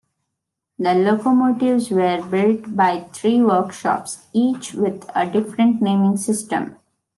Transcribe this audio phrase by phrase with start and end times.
[0.79, 6.77] The locomotives were built by three workshops, each with a different naming system.